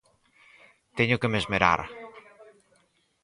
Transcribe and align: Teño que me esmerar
Teño 0.97 1.19
que 1.21 1.29
me 1.31 1.39
esmerar 1.43 1.81